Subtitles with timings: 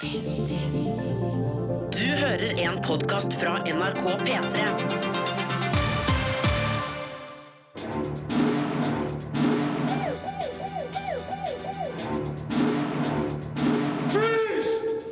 [0.00, 0.08] Du
[1.98, 4.64] hører en podkast fra NRK P3.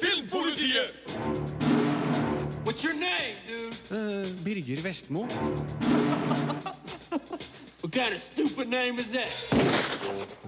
[0.02, 0.90] Filmpolitiet!
[2.64, 3.76] What's your name, dude?
[4.44, 5.26] Birger Vestmo.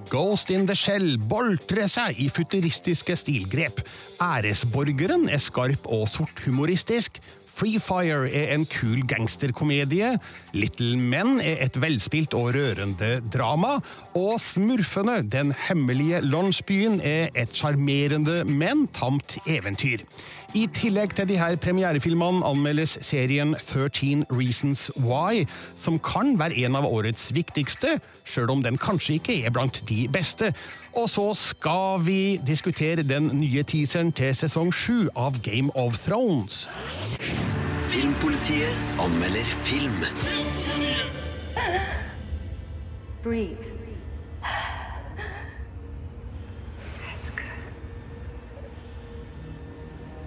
[0.08, 3.82] Ghost in the Shell boltrer seg i futuristiske stilgrep.
[4.22, 7.20] Æresborgeren er skarp og sorthumoristisk.
[7.54, 10.14] Free Fire er en kul gangsterkomedie.
[10.56, 13.76] Little Men er et velspilt og rørende drama.
[14.16, 20.08] Og Smurfene, den hemmelige landsbyen, er et sjarmerende, men tamt eventyr.
[20.54, 26.78] I tillegg til de her premierefilmene anmeldes serien 13 Reasons Why, som kan være en
[26.78, 30.52] av årets viktigste, sjøl om den kanskje ikke er blant de beste.
[30.94, 36.68] Og så skal vi diskutere den nye teaseren til sesong sju av Game of Thrones.
[37.90, 40.06] Filmpolitiet anmelder film.
[43.26, 43.73] Breathe.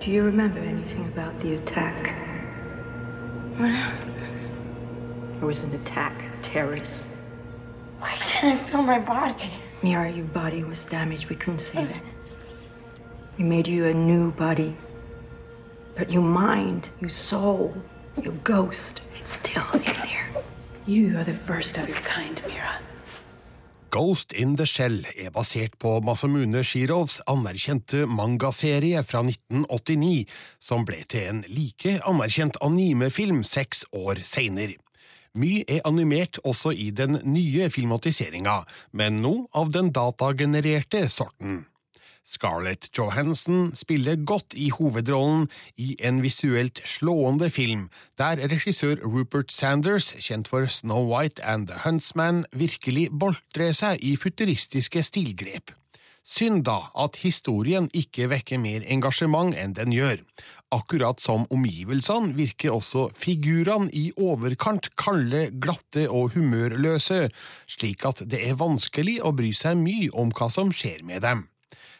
[0.08, 1.98] Do you remember anything about the attack?
[3.58, 4.16] What happened?
[5.34, 7.10] There was an attack, terrorists.
[8.00, 9.52] Why can't I feel my body?
[9.84, 11.28] Mira, your body was damaged.
[11.28, 12.02] We couldn't save it.
[13.38, 14.78] We made you a new body.
[15.98, 17.76] But your mind, your soul,
[18.24, 20.30] your ghost, it's still in there.
[20.86, 22.80] You are the first of your kind, Mira.
[23.98, 30.28] Ghost in the Shell er basert på Masamune Shirovs anerkjente mangaserie fra 1989,
[30.62, 34.78] som ble til en like anerkjent animefilm seks år seinere.
[35.34, 38.60] Mye er animert også i den nye filmatiseringa,
[38.94, 41.64] men nå av den datagenererte sorten.
[42.28, 45.46] Scarlett Johansson spiller godt i hovedrollen
[45.80, 47.88] i en visuelt slående film,
[48.20, 54.18] der regissør Rupert Sanders, kjent for Snow White and The Huntsman, virkelig boltrer seg i
[54.20, 55.72] futuristiske stilgrep.
[56.28, 60.20] Synd da at historien ikke vekker mer engasjement enn den gjør.
[60.76, 67.30] Akkurat som omgivelsene virker også figurene i overkant kalde, glatte og humørløse,
[67.72, 71.48] slik at det er vanskelig å bry seg mye om hva som skjer med dem.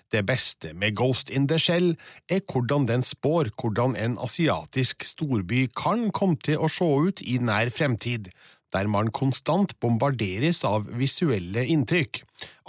[0.08, 1.96] Det beste med Ghost in the Shell
[2.32, 7.36] er hvordan den spår hvordan en asiatisk storby kan komme til å se ut i
[7.44, 8.30] nær fremtid,
[8.72, 12.22] der man konstant bombarderes av visuelle inntrykk.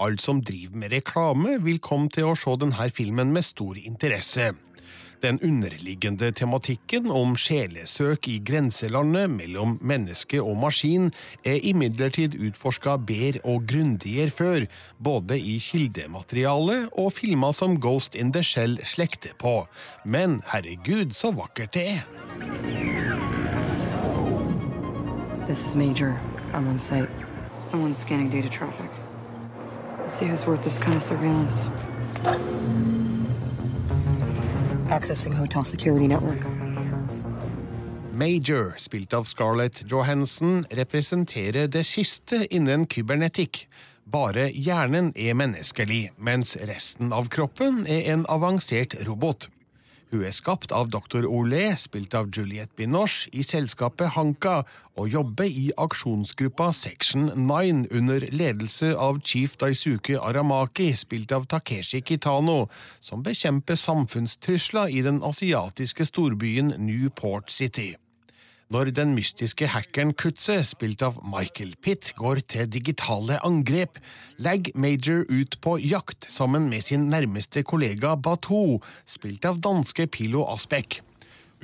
[0.03, 4.53] Alle som driver med reklame, vil komme til å se denne filmen med stor interesse.
[5.23, 11.09] Den underliggende tematikken om sjelesøk i grenselandet mellom menneske og maskin
[11.43, 14.67] er imidlertid utforska bedre og grundigere før,
[15.03, 19.67] både i kildemateriale og filmer som Ghost in the Shell slekter på.
[20.05, 22.06] Men herregud, så vakkert det er!
[25.49, 26.21] This is Major.
[26.53, 27.09] I'm on site.
[27.65, 28.91] Someone's scanning data traffic.
[29.99, 31.69] Let's see who's worth this kind of surveillance.
[34.91, 36.44] Accessing hotel security network.
[38.12, 43.69] Major, spilt av Scarlett Johansson, representerer det siste innen kybernetikk.
[44.09, 49.50] Bare hjernen er menneskelig, mens resten av kroppen er en avansert robot.
[50.08, 51.26] Hun er skapt av dr.
[51.28, 54.62] Olé, spilt av Juliette Binoche, i selskapet Hanka,
[54.96, 62.00] og jobber i aksjonsgruppa Section 9 under ledelse av chief Daisuke Aramaki, spilt av Takeshi
[62.00, 62.70] Kitano,
[63.04, 67.92] som bekjemper samfunnstrusler i den asiatiske storbyen Newport City.
[68.69, 73.97] Når den mystiske hackeren Kutze, spilt av Michael Pitt, går til digitale angrep,
[74.37, 80.43] legger Major ut på jakt sammen med sin nærmeste kollega Batou, spilt av danske Pilo
[80.53, 80.99] Aspek.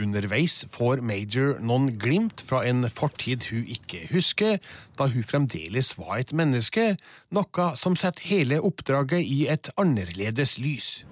[0.01, 4.57] Underveis får Major noen glimt fra en fortid hun ikke husker,
[4.97, 6.95] da hun fremdeles var et menneske,
[7.29, 11.05] noe som setter hele oppdraget i et annerledes lys.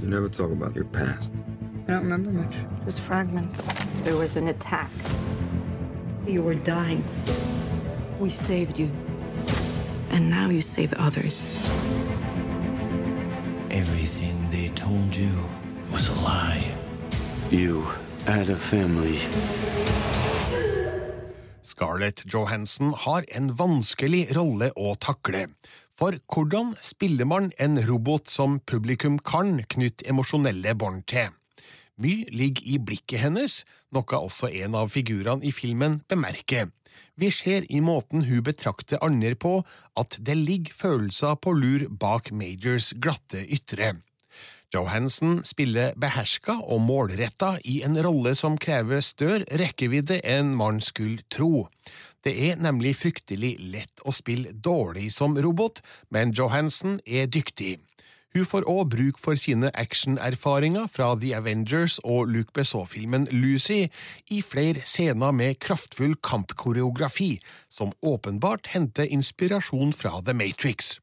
[0.00, 1.44] You never talk about your past.
[1.86, 2.54] I don't remember much.
[2.84, 3.62] Just fragments.
[4.02, 4.90] There was an attack.
[6.26, 7.04] You were dying.
[8.18, 8.90] We saved you.
[10.10, 11.46] And now you save others.
[13.70, 15.30] Everything they told you
[15.92, 16.74] was a lie.
[17.50, 17.86] You
[18.26, 19.20] had a family.
[21.62, 25.46] Scarlett Johansson har en vanskelig rolle å takle.
[25.94, 31.30] For hvordan spiller man en robot som publikum kan knytte emosjonelle bånd til?
[31.96, 33.62] Mye ligger i blikket hennes,
[33.94, 36.68] noe også en av figurene i filmen bemerker.
[37.16, 39.62] Vi ser i måten hun betrakter andre på,
[39.96, 43.94] at det ligger følelser på lur bak Majors glatte ytre.
[44.74, 51.24] Johansen spiller beherska og målretta i en rolle som krever større rekkevidde enn man skulle
[51.32, 51.68] tro.
[52.26, 57.78] Det er nemlig fryktelig lett å spille dårlig som robot, men Johansen er dyktig.
[58.36, 63.86] Hun får òg bruk for sine actionerfaringer fra The Avengers og Luc Besson-filmen Lucy
[64.28, 67.38] i flere scener med kraftfull kampkoreografi,
[67.72, 70.98] som åpenbart henter inspirasjon fra The Matrix.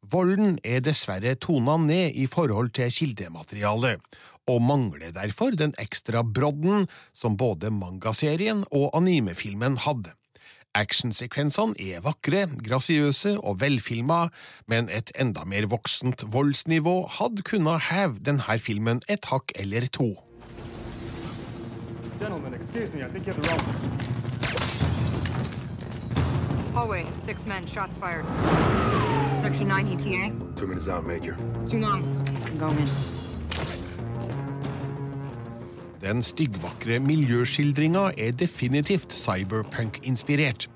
[0.00, 4.00] Volden er dessverre tona ned i forhold til kildematerialet,
[4.48, 10.16] og mangler derfor den ekstra brodden som både mangaserien og animefilmen hadde.
[10.72, 14.28] Actionsekvensene er vakre, grasiøse og velfilma,
[14.72, 20.14] men et enda mer voksent voldsnivå hadde kunnet heve denne filmen et hakk eller to.
[22.18, 23.60] Gentlemen, excuse me, I think you have the wrong.
[26.72, 28.24] Hallway, six men, shots fired.
[29.42, 30.32] Section 9 ETA.
[30.56, 31.36] Two minutes out, Major.
[31.66, 32.02] Too long.
[32.46, 33.21] I'm going in.
[36.02, 40.66] Den styggvakre miljøskildringa er definitivt cyberpunk-inspirert.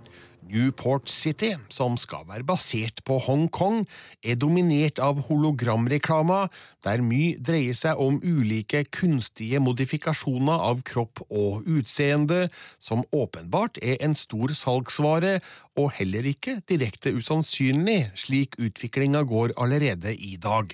[0.46, 3.80] Newport City, som skal være basert på Hongkong,
[4.22, 6.46] er dominert av hologramreklamer,
[6.86, 12.44] der mye dreier seg om ulike kunstige modifikasjoner av kropp og utseende,
[12.78, 15.40] som åpenbart er en stor salgsvare,
[15.74, 20.70] og heller ikke direkte usannsynlig, slik utviklinga går allerede i dag.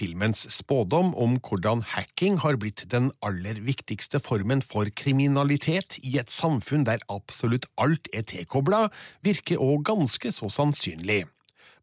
[0.00, 6.32] Filmens spådom om hvordan hacking har blitt den aller viktigste formen for kriminalitet i et
[6.32, 8.86] samfunn der absolutt alt er tilkobla,
[9.20, 11.26] virker òg ganske så sannsynlig.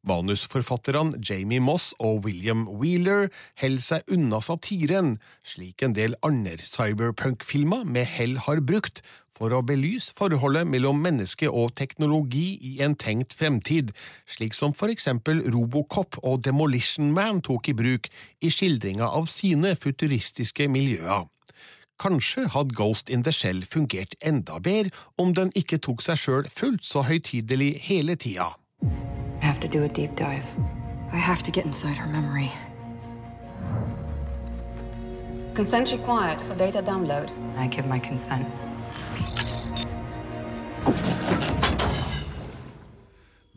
[0.08, 3.28] Manusforfatterne Jamie Moss og William Wheeler
[3.60, 9.04] holder seg unna satiren, slik en del andre cyberpunk-filmer med hell har brukt,
[9.38, 13.92] for å belyse forholdet mellom menneske og teknologi i en tenkt fremtid,
[14.26, 18.10] slik som for eksempel Robocop og Demolition Man tok i bruk
[18.42, 21.28] i skildringa av sine futuristiske miljøer.
[22.02, 26.50] Kanskje hadde Ghost in the Shell fungert enda bedre om den ikke tok seg sjøl
[26.54, 28.54] fullt så høytidelig hele tida.
[28.84, 28.90] I
[29.42, 30.46] have to do a deep dive.
[31.12, 32.52] I have to get inside her memory.
[35.54, 37.32] Consent required for data download.
[37.58, 38.48] I give my consent.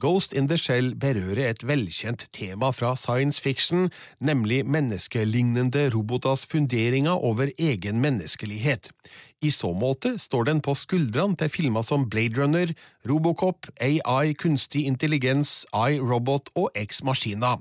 [0.01, 7.13] Ghost in the Shell berører et velkjent tema fra science fiction, nemlig menneskelignende roboters funderinger
[7.13, 8.91] over egen menneskelighet.
[9.45, 12.73] I så måte står den på skuldrene til filmer som Blade Runner,
[13.09, 17.59] Robocop, AI, kunstig intelligens, iRobot og Ex Machina.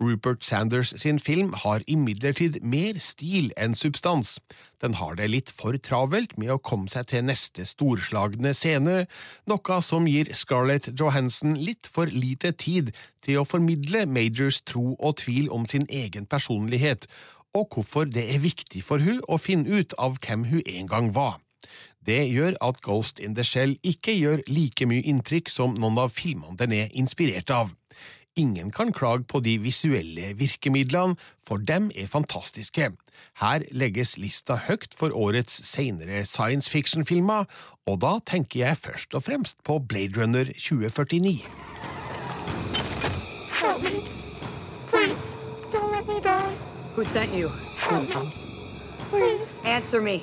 [0.00, 4.36] Rupert Sanders sin film har imidlertid mer stil enn substans.
[4.82, 9.00] Den har det litt for travelt med å komme seg til neste storslagne scene,
[9.50, 12.92] noe som gir Scarlett Johansen litt for lite tid
[13.26, 17.10] til å formidle Majors tro og tvil om sin egen personlighet,
[17.56, 21.12] og hvorfor det er viktig for hun å finne ut av hvem hun en gang
[21.16, 21.40] var.
[22.06, 26.14] Det gjør at Ghost in the Shell ikke gjør like mye inntrykk som noen av
[26.14, 27.74] filmene den er inspirert av.
[28.38, 32.92] Ingen kan klage på de visuelle virkemidlene, for dem er fantastiske.
[33.40, 37.48] Her legges lista høyt for årets senere science fiction-filmer,
[37.86, 41.42] og da tenker jeg først og fremst på Blade Runner 2049.
[43.58, 44.06] Help me.
[44.86, 45.34] Please,
[45.74, 46.54] don't let me die.
[46.94, 47.50] Who sent you?
[49.10, 49.48] Please.
[49.64, 50.22] Answer me.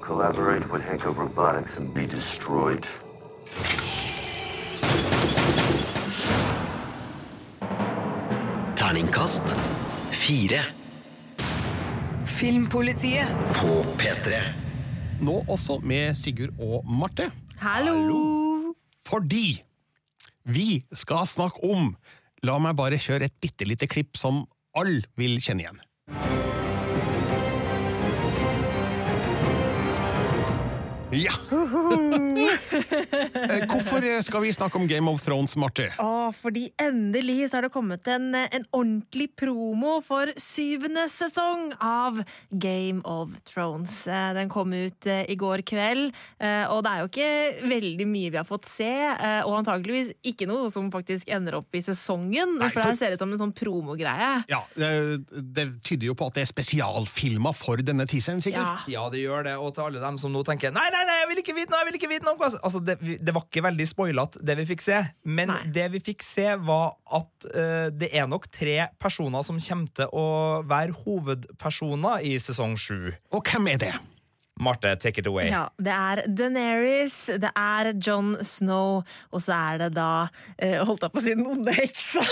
[0.00, 2.86] Collaborate with Hanko Robotics and be destroyed.
[8.90, 9.52] Terningkast
[10.10, 10.64] fire.
[12.26, 14.40] Filmpolitiet På P3.
[15.22, 17.28] Nå også med Sigurd og Marte.
[17.62, 18.72] Hallo!
[19.06, 19.60] Fordi
[20.42, 21.92] vi skal snakke om
[22.42, 24.42] La meg bare kjøre et bitte lite klipp som
[24.74, 25.78] alle vil kjenne igjen.
[31.12, 31.32] Ja!
[33.50, 35.86] Eh, Hvorfor skal vi snakke om Game of Thrones, Marty?
[36.00, 42.20] Å, fordi endelig så har det kommet en, en ordentlig promo for syvende sesong av
[42.62, 43.94] Game of Thrones.
[44.10, 47.30] Eh, Den kom ut eh, i går kveld, eh, og det er jo ikke
[47.72, 51.76] veldig mye vi har fått se, eh, og antageligvis ikke noe som faktisk ender opp
[51.76, 54.30] i sesongen, Nei, for for- det ser ut som en sånn promogreie.
[54.52, 54.92] Ja, det,
[55.58, 58.86] det tyder jo på at det er spesialfilmer for denne teaseren, Sigurd.
[58.90, 59.56] Ja, det gjør det.
[59.60, 61.80] Og til alle dem som nå tenker Nei, nei, nei, jeg vil ikke vite noe!
[61.80, 64.84] jeg vil ikke vite noe Altså, det, det var ikke veldig spoilete, det vi fikk
[64.84, 65.00] se.
[65.24, 69.92] Men det vi fikk se, var at uh, det er nok tre personer som kommer
[70.00, 70.26] til å
[70.68, 73.12] være hovedpersoner i sesong sju.
[73.34, 73.94] Og hvem er det?
[74.60, 75.48] Marte, take it away.
[75.50, 79.00] Ja, det er Daenerys, det er John Snow,
[79.32, 80.28] og så er det da
[80.60, 82.24] eh, Holdt jeg på å si den onde heksa?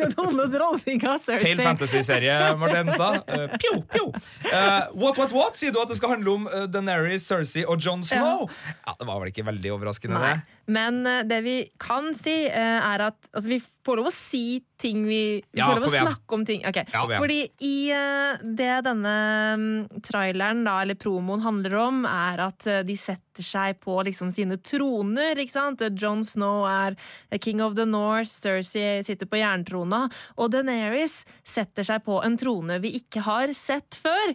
[0.00, 1.52] den onde dronninga Cersei.
[1.52, 3.20] Pale fantasy-serie, Marte Enstad.
[3.30, 4.06] Uh, pjo, pjo.
[4.50, 5.58] Uh, what, what, what?
[5.60, 8.48] Sier du at det skal handle om uh, Daenerys, Cersei og John Snow?
[8.84, 8.96] Ja.
[8.98, 10.34] Det var vel ikke veldig overraskende, Nei.
[10.34, 10.58] det?
[10.70, 14.60] Men eh, det vi kan si, eh, er at altså, vi får lov å si
[14.80, 16.62] ting vi Vi får lov å snakke om ting.
[16.66, 16.86] Okay.
[16.90, 19.14] Fordi i eh, det denne
[19.60, 24.32] mm, traileren, da, eller promoen, handler om, er at eh, de setter seg på liksom
[24.34, 25.38] sine troner.
[25.38, 25.84] ikke sant?
[26.00, 26.96] John Snow er
[27.40, 30.06] king of the north, Cersei sitter på jerntrona,
[30.36, 34.34] og Daenerys setter seg på en trone vi ikke har sett før.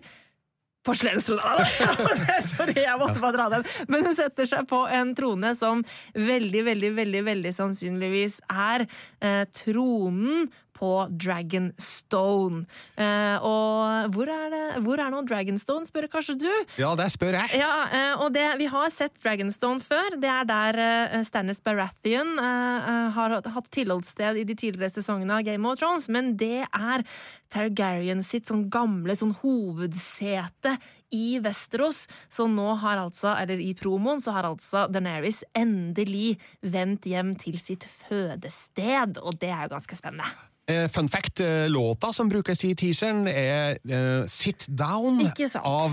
[0.86, 1.66] Porselenstrone.
[2.52, 3.66] Sorry, jeg måtte bare dra den.
[3.92, 5.82] Men hun setter seg på en trone som
[6.14, 12.66] veldig, veldig, veldig veldig sannsynligvis er eh, tronen på Dragonstone.
[13.00, 16.52] Eh, og hvor er, det, hvor er nå Dragonstone, spør kanskje du?
[16.82, 17.62] Ja, det spør jeg.
[17.62, 20.20] Ja, eh, og det, Vi har sett Dragonstone før.
[20.22, 25.40] Det er der eh, Stannis Baratheon eh, eh, har hatt tilholdssted i de tidligere sesongene
[25.40, 27.06] av Game of Thrones, men det er
[27.54, 30.76] Targaryen sitt sånn gamle sånn hovedsete
[31.16, 32.06] i Vesterås.
[32.30, 37.60] Så nå har altså, eller i promoen, så har altså Daenerys endelig vendt hjem til
[37.62, 40.55] sitt fødested, og det er jo ganske spennende.
[40.68, 45.20] Eh, Fun fact, eh, låta som brukes i teaseren er eh, Sit Down
[45.62, 45.92] av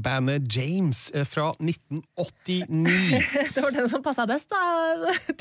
[0.00, 3.20] bandet James fra 1989.
[3.54, 4.62] det var den som passa best, da,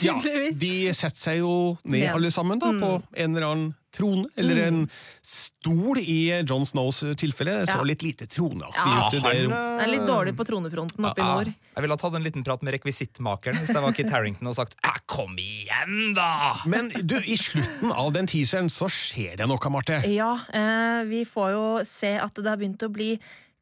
[0.03, 0.17] Ja,
[0.59, 1.53] de setter seg jo
[1.87, 2.81] ned alle sammen da, Mm.
[2.81, 4.81] på en eller annen trone, eller en
[5.25, 7.61] stol i John Snows tilfelle.
[7.69, 9.17] Så litt lite troneaktig Ja, ut.
[9.23, 9.47] han, der.
[9.79, 11.51] Det er litt dårlig på tronefronten oppe i Ja, nord.
[11.75, 14.55] Jeg ville ha tatt en liten prat med rekvisittmakeren hvis det var Kit Harrington og
[14.55, 14.75] sagt
[15.05, 16.65] 'kom igjen, da'!
[16.65, 20.01] Men du, i slutten av den teaseren så skjer det noe, Marte.
[20.09, 23.19] Ja, eh, vi får jo se at det har begynt å bli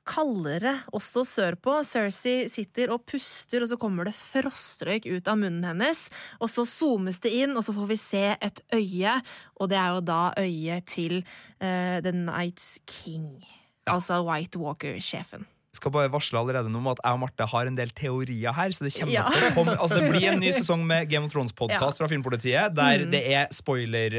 [0.07, 1.79] kaldere også sørpå.
[1.87, 6.05] Cersei sitter og puster, og så kommer det frostrøyk ut av munnen hennes.
[6.39, 9.17] Og så zoomes det inn, og så får vi se et øye,
[9.59, 13.41] og det er jo da øyet til uh, The Nights King.
[13.89, 15.47] Altså White Walker-sjefen.
[15.73, 18.69] Skal bare varsle allerede nå om at jeg og Marte har en del teorier her.
[18.75, 19.23] Så det, kommer Ja.
[19.29, 22.75] til å komme, altså det blir en ny sesong med Game of Thrones-podkast fra Filmpolitiet,
[22.75, 23.11] der Mm.
[23.11, 24.13] det er spoiler,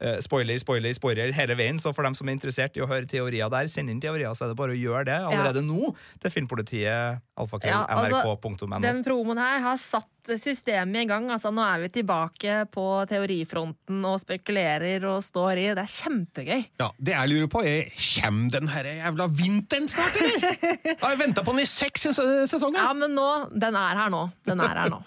[0.00, 1.78] eh, spoiler, spoiler, spoiler hele veien.
[1.78, 4.44] Så for dem som er interessert i å høre teorier der, send inn teorier, så
[4.46, 7.20] er det bare å gjøre det allerede nå til Filmpolitiet.
[7.38, 8.80] Alfakrøll, Ja, altså.
[8.80, 11.28] Den promoen her har satt systemet i gang.
[11.30, 15.74] Altså, nå er vi tilbake på teorifronten og spekulerer og står i.
[15.74, 16.66] Det er kjempegøy.
[16.80, 20.77] Ja, Det jeg lurer på, er Kjem den herre jævla vinteren snart, eller?
[20.84, 22.80] Jeg har venta på den i seks ses- sesonger.
[22.80, 24.22] Ja, men nå, den er her nå.
[24.46, 25.00] Den er her nå.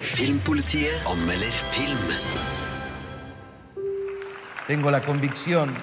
[0.00, 1.98] Filmpolitiet anmelder film.
[4.66, 5.74] Tengo la convicción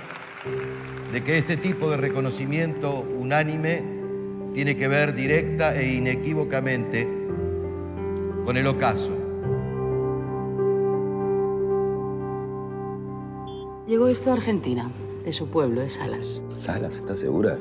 [1.12, 3.84] de que este tipo de reconocimiento unánime
[4.53, 7.08] tiene que ver directa e inequívocamente
[8.46, 9.12] con el ocaso.
[13.88, 14.89] Llegó esto a Argentina,
[15.25, 16.41] de su pueblo, de Salas.
[16.56, 17.58] Salas, ¿estás segura?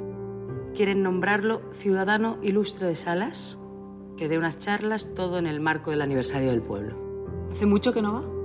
[0.75, 3.59] Quieren nombrarlo ciudadano ilustre de Salas,
[4.17, 6.97] que dé unas charlas todo en el marco del aniversario del pueblo.
[7.51, 8.41] ¿Hace mucho que no va?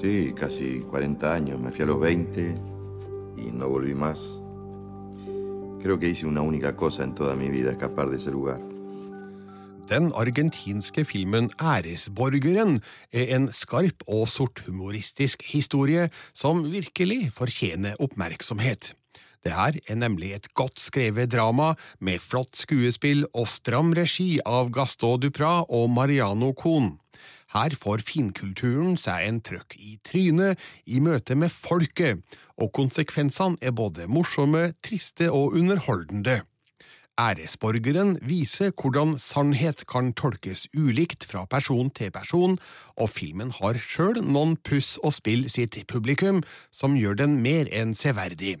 [0.00, 1.60] Sí, casi 40 años.
[1.60, 2.60] Me fui a los 20
[3.38, 4.38] y no volví más.
[5.82, 8.60] Creo que hice una única cosa en toda mi vida, escapar de ese lugar.
[9.88, 12.74] Den argentinske filmen Æresborgeren
[13.08, 18.92] er en skarp og sorthumoristisk historie som virkelig fortjener oppmerksomhet.
[19.52, 25.20] Her er nemlig et godt skrevet drama med flott skuespill og stram regi av Gaston
[25.22, 26.96] Duprat og Mariano Kohn.
[27.54, 32.20] Her får finkulturen seg en trøkk i trynet i møte med folket,
[32.60, 36.42] og konsekvensene er både morsomme, triste og underholdende.
[37.18, 42.54] Æresborgeren viser hvordan sannhet kan tolkes ulikt fra person til person,
[42.94, 47.96] og filmen har sjøl noen puss og spill sitt publikum som gjør den mer enn
[47.98, 48.60] severdig.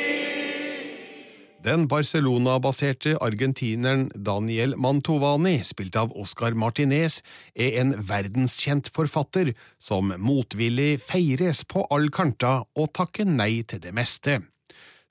[1.61, 7.19] Den Barcelona-baserte argentineren Daniel Mantovani, spilt av Oscar Martinez,
[7.53, 13.93] er en verdenskjent forfatter som motvillig feires på all kanta og takker nei til det
[13.93, 14.39] meste.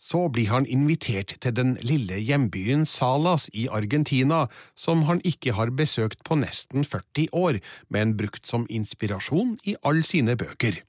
[0.02, 5.71] Så blir han invitert til den lille hjembyen Salas i Argentina, som han ikke har
[5.71, 7.62] besøkt på nesten 40 år,
[7.95, 10.83] men brukt som inspirasjon i alle sine bøker.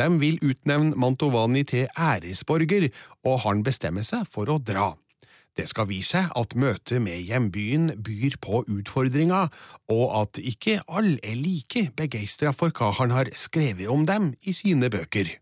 [0.00, 2.88] De vil utnevne Mantovani til æresborger,
[3.28, 4.94] og han bestemmer seg for å dra.
[5.52, 9.50] Det skal vise seg at møtet med hjembyen byr på utfordringer,
[9.92, 14.56] og at ikke alle er like begeistra for hva han har skrevet om dem i
[14.56, 15.34] sine bøker.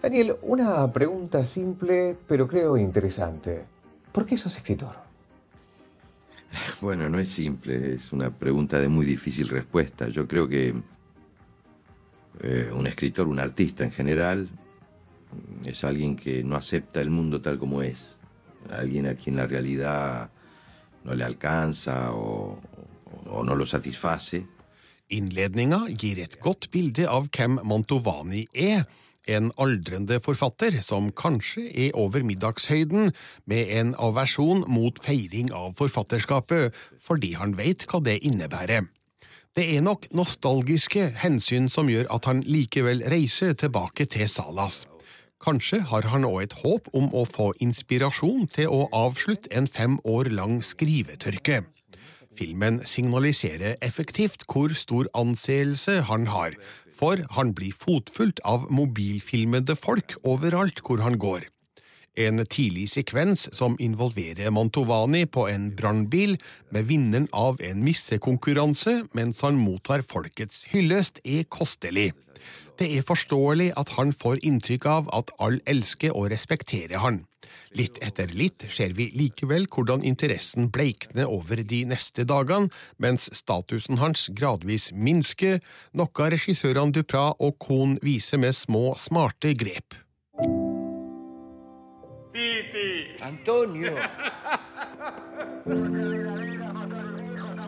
[0.00, 3.64] Daniel, una pregunta simple, pero creo interesante.
[4.12, 4.96] ¿Por qué sos escritor?
[6.80, 10.08] Bueno, no es simple, es una pregunta de muy difícil respuesta.
[10.08, 10.72] Yo creo que
[12.42, 14.48] eh, un escritor, un artista en general,
[15.64, 18.16] es alguien que no acepta el mundo tal como es.
[18.70, 20.30] Alguien a quien la realidad
[21.04, 22.58] no le alcanza o,
[23.30, 24.44] o no lo satisface.
[25.08, 28.86] Innledninga gir et godt bilde av hvem Mantovani er.
[29.26, 33.10] En aldrende forfatter som kanskje er over middagshøyden,
[33.46, 38.86] med en aversjon mot feiring av forfatterskapet, fordi han vet hva det innebærer.
[39.56, 44.82] Det er nok nostalgiske hensyn som gjør at han likevel reiser tilbake til Salas.
[45.40, 49.96] Kanskje har han òg et håp om å få inspirasjon til å avslutte en fem
[50.04, 51.62] år lang skrivetørke.
[52.36, 56.52] Filmen signaliserer effektivt hvor stor anseelse han har,
[56.92, 61.48] for han blir fotfulgt av mobilfilmede folk overalt hvor han går.
[62.16, 66.38] En tidlig sekvens som involverer Mantovani på en brannbil
[66.72, 72.14] med vinneren av en missekonkurranse mens han mottar folkets hyllest, er kostelig.
[72.80, 77.22] Det er forståelig at han får inntrykk av at alle elsker og respekterer han.
[77.76, 84.00] Litt etter litt ser vi likevel hvordan interessen bleikner over de neste dagene, mens statusen
[84.00, 85.60] hans gradvis minsker,
[85.92, 90.05] noe regissørene Duprat og Kohn viser med små, smarte grep.
[93.20, 93.92] Antonio.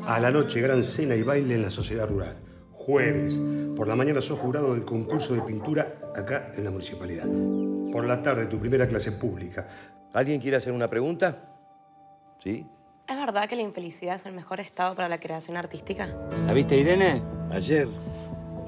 [0.06, 2.36] A la noche, gran cena y baile en la sociedad rural.
[2.72, 3.34] Jueves.
[3.76, 7.26] Por la mañana sos jurado del concurso de pintura acá en la municipalidad.
[7.92, 9.68] Por la tarde, tu primera clase pública.
[10.12, 11.36] ¿Alguien quiere hacer una pregunta?
[12.42, 12.66] ¿Sí?
[13.06, 16.08] ¿Es verdad que la infelicidad es el mejor estado para la creación artística?
[16.46, 17.22] ¿La viste, Irene?
[17.50, 17.88] Ayer.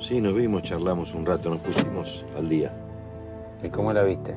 [0.01, 2.73] Sí, nos vimos, charlamos un rato, nos pusimos al día.
[3.63, 4.35] ¿Y cómo la viste?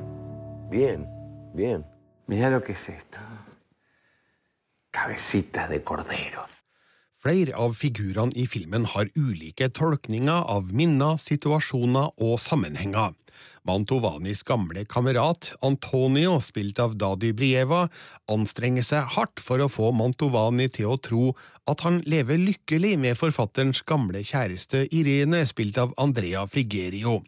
[0.68, 1.08] Bien,
[1.54, 1.86] bien.
[2.26, 3.18] Mira lo que es esto.
[4.90, 6.53] Cabecitas de cordero.
[7.24, 13.14] Flere av figurene i filmen har ulike tolkninger av minner, situasjoner og sammenhenger.
[13.64, 17.86] Mantovanis gamle kamerat Antonio, spilt av Dadi Brieva,
[18.28, 21.30] anstrenger seg hardt for å få Mantovani til å tro
[21.64, 27.22] at han lever lykkelig med forfatterens gamle kjæreste Irene, spilt av Andrea Frigerio.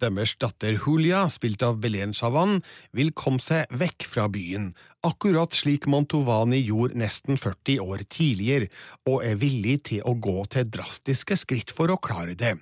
[0.00, 2.62] Deres datter Julia, spilt av Belen Chavan,
[2.96, 4.72] vil komme seg vekk fra byen,
[5.04, 8.70] akkurat slik Mantovani gjorde nesten 40 år tidligere,
[9.06, 12.56] og er villig til å gå til drastiske skritt for å klare det.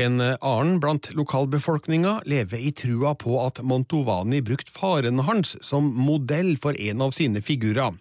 [0.00, 6.54] En annen blant lokalbefolkninga lever i trua på at Mantovani brukte faren hans som modell
[6.62, 7.98] for en av sine figurer.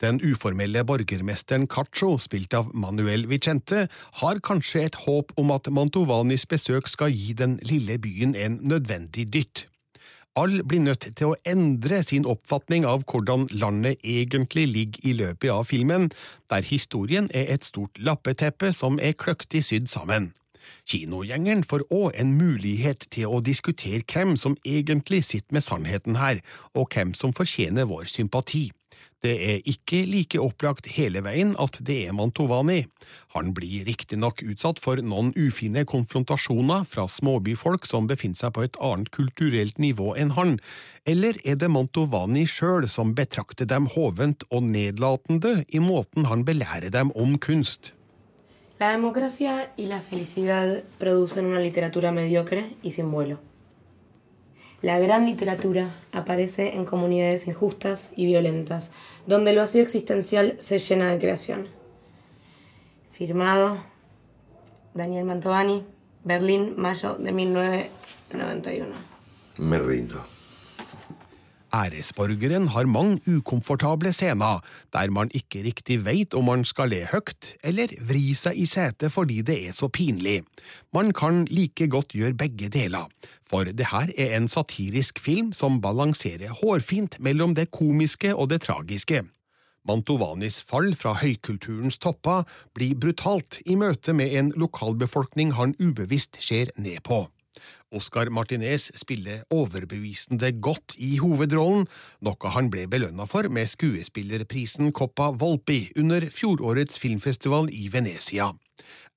[0.00, 3.88] Den uformelle borgermesteren Cacho, spilt av Manuel Vicente,
[4.22, 9.26] har kanskje et håp om at Mantovanis besøk skal gi den lille byen en nødvendig
[9.34, 9.66] dytt.
[10.38, 15.50] Alle blir nødt til å endre sin oppfatning av hvordan landet egentlig ligger i løpet
[15.50, 16.10] av filmen,
[16.50, 20.30] der historien er et stort lappeteppe som er kløktig sydd sammen.
[20.86, 26.38] Kinogjengeren får òg en mulighet til å diskutere hvem som egentlig sitter med sannheten her,
[26.74, 28.70] og hvem som fortjener vår sympati.
[29.20, 32.86] Det er ikke like opplagt hele veien at det er Mantovani.
[33.34, 38.78] Han blir riktignok utsatt for noen ufine konfrontasjoner fra småbyfolk som befinner seg på et
[38.80, 40.56] annet kulturelt nivå enn han,
[41.04, 46.88] eller er det Mantovani sjøl som betrakter dem hovent og nedlatende i måten han belærer
[46.88, 47.92] dem om kunst?
[48.80, 53.12] La democracia y la felicidad producen una literatura mediocre y sin.
[54.82, 58.92] La gran literatura aparece en comunidades injustas y violentas,
[59.26, 61.68] donde el vacío existencial se llena de creación.
[63.12, 63.76] Firmado
[64.94, 65.84] Daniel Mantovani,
[66.24, 68.94] Berlín, mayo de 1991.
[69.58, 70.24] Me rindo.
[71.70, 74.58] Æresborgeren har mange ukomfortable scener,
[74.92, 79.14] der man ikke riktig veit om man skal le høyt eller vri seg i setet
[79.14, 80.40] fordi det er så pinlig.
[80.92, 83.06] Man kan like godt gjøre begge deler,
[83.46, 88.64] for det her er en satirisk film som balanserer hårfint mellom det komiske og det
[88.66, 89.22] tragiske.
[89.86, 92.44] Mantovanis fall fra høykulturens topper
[92.76, 97.28] blir brutalt i møte med en lokalbefolkning han ubevisst ser ned på.
[97.90, 101.88] Oscar Martinez spiller overbevisende godt i hovedrollen,
[102.22, 108.52] noe han ble belønna for med skuespillerprisen Coppa Volpi under fjorårets filmfestival i Venezia.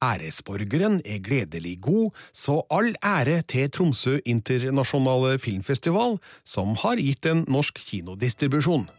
[0.03, 7.45] Æresborgeren er gledelig god, så all ære til Tromsø internasjonale filmfestival, som har gitt en
[7.47, 8.89] norsk kinodistribusjon.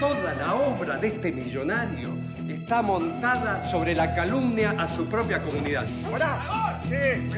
[0.00, 1.32] Toda la obra de este
[2.48, 5.86] está montada sobre la calumnia a su propia comunidad.
[6.12, 6.80] ¡Hola!
[6.88, 7.30] Sí,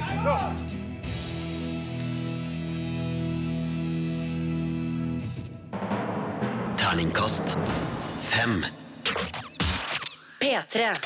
[6.76, 7.58] Terningkast
[8.20, 8.64] fem.
[10.40, 10.96] P3.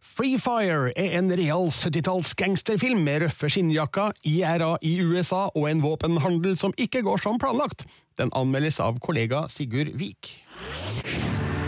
[0.00, 5.82] Free Fire er en real 70-talls gangsterfilm med røffe skinnjakker, IRA i USA og en
[5.82, 7.82] våpenhandel som ikke går som planlagt.
[8.18, 10.43] Den anmeldes av kollega Sigurd Vik.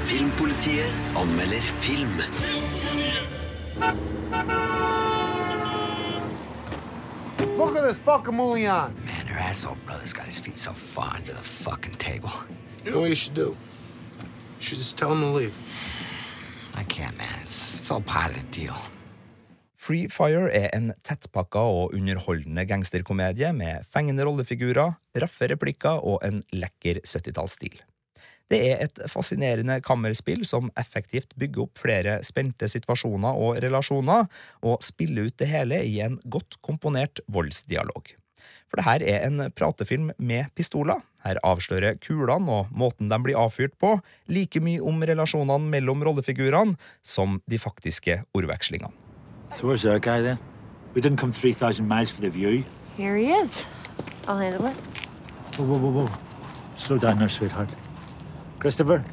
[0.07, 2.23] Filmpolitiet anmelder film.
[7.59, 8.95] Look at this fucking Mulian.
[9.05, 12.31] Man, her asshole brother's got his feet so far under the fucking table.
[12.85, 13.57] You know what you should do?
[14.59, 15.55] You should just tell him to leave.
[16.77, 17.27] I can't, man.
[17.43, 18.77] It's, it's all part of the deal.
[19.75, 26.45] Free Fire er en tettpakka og underholdende gangsterkomedie med fengende rollefigurer, raffe replikker og en
[26.55, 27.83] lekker 70-tallsstil.
[28.51, 34.29] Det er et fascinerende kammerspill som effektivt bygger opp flere spente situasjoner og relasjoner,
[34.63, 38.13] og spiller ut det hele i en godt komponert voldsdialog.
[38.71, 41.03] For det her er en pratefilm med pistoler.
[41.27, 43.97] Her avslører kulene og måten de blir avfyrt på,
[44.31, 48.95] like mye om relasjonene mellom rollefigurene som de faktiske ordvekslingene.
[49.55, 50.39] So where's our guy then?
[50.95, 52.65] We didn't come 3,000 miles for the view.
[52.97, 53.67] Here he is.
[54.27, 54.77] I'll handle it.
[55.57, 56.11] Whoa, whoa, whoa, whoa.
[56.77, 57.69] Slow down there, sweetheart.
[58.67, 59.05] Christopher?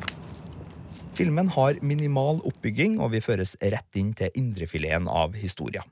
[1.13, 5.83] Filmen har minimal oppbygging, og vi føres rett inn til indrefileten av historia.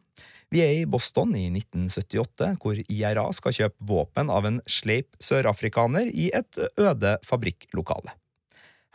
[0.49, 6.09] Vi er i Boston i 1978, hvor IRA skal kjøpe våpen av en sleip sørafrikaner
[6.09, 8.15] i et øde fabrikklokale.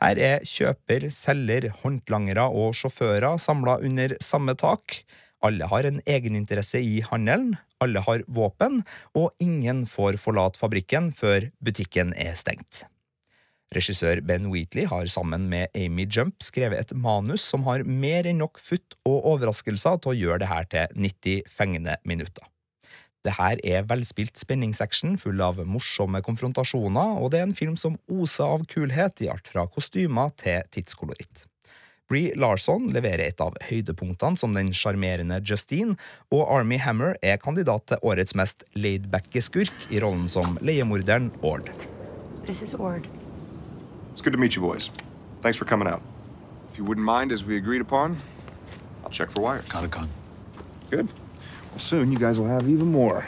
[0.03, 4.99] Her er kjøper, selger, håndlangere og sjåfører samla under samme tak.
[5.47, 8.83] Alle har en egeninteresse i handelen, alle har våpen,
[9.15, 12.83] og ingen får forlate fabrikken før butikken er stengt.
[13.77, 18.41] Regissør Ben Wheatley har sammen med Amy Jump skrevet et manus som har mer enn
[18.41, 22.47] nok futt og overraskelser til å gjøre det her til 90 fengende minutter.
[23.27, 27.99] Det her er velspilt spenningsaction full av morsomme konfrontasjoner, og det er en film som
[28.07, 31.45] oser av kulhet i alt fra kostymer til tidskoloritt.
[32.07, 35.99] Bree Larson leverer et av høydepunktene som den sjarmerende Justine,
[36.31, 41.73] og Army Hammer er kandidat til årets mest laidbacke skurk i rollen som leiemorderen Ord.
[42.47, 43.11] This is Ord.
[44.17, 44.89] It's good to meet you boys.
[45.43, 46.01] Thanks for coming out.
[46.73, 48.17] If you wouldn't mind, as we agreed upon,
[49.05, 49.69] I'll check for wires.
[49.69, 50.09] Got a gun.
[50.91, 51.13] Good.
[51.71, 53.27] Well, soon you guys will have even more.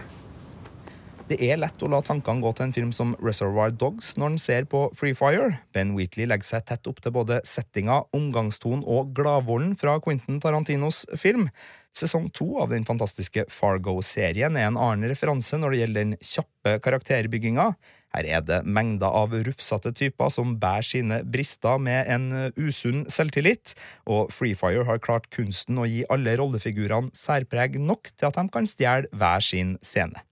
[1.29, 4.41] Det er lett å la tankene gå til en film som Reservoir Dogs når en
[4.41, 5.59] ser på Free Fire.
[5.77, 11.05] Ben Wheatley legger seg tett opp til både settinga, omgangstonen og gladvolden fra Quentin Tarantinos
[11.21, 11.51] film.
[11.93, 16.79] Sesong to av den fantastiske Fargo-serien er en annen referanse når det gjelder den kjappe
[16.81, 17.75] karakterbygginga.
[18.17, 23.75] Her er det mengder av rufsete typer som bærer sine brister med en usunn selvtillit,
[24.09, 28.49] og Free Fire har klart kunsten å gi alle rollefigurene særpreg nok til at de
[28.55, 30.25] kan stjele hver sin scene.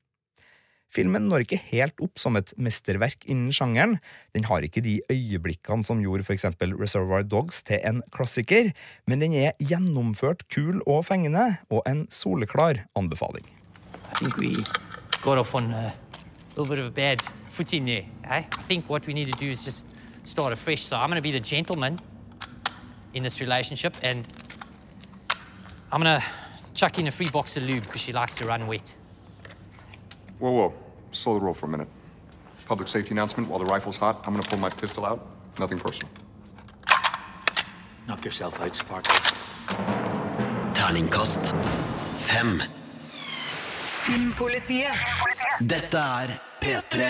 [0.96, 3.98] Filmen når ikke helt opp som et mesterverk innen sjangeren.
[4.32, 8.70] Den har ikke de øyeblikkene som gjorde for eksempel Reservoir Dogs til en klassiker,
[9.04, 13.44] men den er gjennomført kul og fengende, og en soleklar anbefaling.
[14.06, 14.54] I think we
[15.20, 15.92] got off on a
[16.56, 18.04] little bit of a bad footing there.
[18.24, 18.42] Eh?
[18.50, 19.86] I think what we need to do is just
[20.24, 20.82] start afresh.
[20.84, 21.98] So I'm going to be the gentleman
[23.14, 24.26] in this relationship, and
[25.92, 26.26] I'm going to
[26.74, 28.94] chuck in a free box of lube because she likes to run wet.
[30.38, 30.74] Whoa, whoa.
[31.12, 31.88] Slow the roll for a minute.
[32.66, 34.26] Public safety announcement while the rifle's hot.
[34.26, 35.24] I'm gonna pull my pistol out.
[35.58, 36.12] Nothing personal.
[38.06, 39.14] Knock yourself out, Sparkle.
[40.74, 41.54] Terningkast
[42.16, 42.62] fem.
[44.04, 44.90] Filmpolitiet.
[45.58, 47.06] Dette er P3.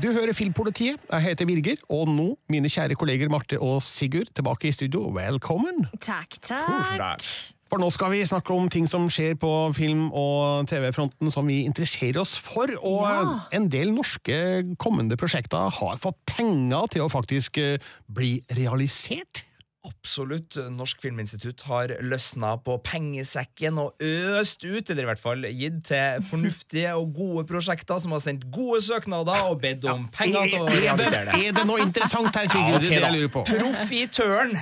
[0.00, 1.02] Du hører Filmpolitiet.
[1.10, 5.10] Jeg heter Birger, og nå, mine kjære kolleger Marte og Sigurd, tilbake i studio.
[5.12, 5.82] Velkommen!
[6.00, 7.26] Takk, takk.
[7.70, 11.60] For nå skal vi snakke om ting som skjer på film- og TV-fronten som vi
[11.68, 12.72] interesserer oss for.
[12.80, 13.20] Og Ja.
[13.52, 14.40] en del norske
[14.80, 17.76] kommende prosjekter har fått penger til å faktisk eh,
[18.08, 19.44] bli realisert.
[19.88, 20.58] Absolutt.
[20.76, 26.24] Norsk Filminstitutt har løsna på pengesekken og øst ut, eller i hvert fall gitt til
[26.28, 30.68] fornuftige og gode prosjekter som har sendt gode søknader og bedt om penger til å
[30.68, 31.38] Er realisere det.
[31.48, 32.84] er det noe interessant her, Sigurd?
[32.84, 33.44] Ja, er det jeg lurer på.
[33.48, 34.52] Profitøren.